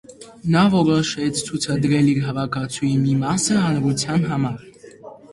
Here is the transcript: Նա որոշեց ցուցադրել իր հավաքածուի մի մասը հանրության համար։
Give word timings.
Նա 0.53 0.61
որոշեց 0.75 1.41
ցուցադրել 1.49 2.09
իր 2.13 2.21
հավաքածուի 2.29 2.89
մի 3.01 3.13
մասը 3.25 3.59
հանրության 3.67 4.25
համար։ 4.31 4.65